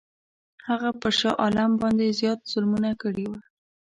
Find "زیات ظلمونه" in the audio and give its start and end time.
2.19-2.91